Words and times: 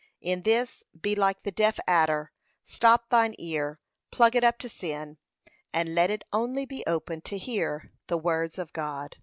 In 0.19 0.41
this, 0.41 0.83
be 0.99 1.13
like 1.13 1.43
the 1.43 1.51
deaf 1.51 1.79
adder, 1.85 2.31
stop 2.63 3.09
thine 3.11 3.35
ear, 3.37 3.79
plug 4.09 4.35
it 4.35 4.43
up 4.43 4.57
to 4.57 4.67
sin, 4.67 5.19
and 5.71 5.93
let 5.93 6.09
it 6.09 6.23
only 6.33 6.65
be 6.65 6.83
open 6.87 7.21
to 7.21 7.37
hear 7.37 7.91
the 8.07 8.17
words 8.17 8.57
of 8.57 8.73
God. 8.73 9.17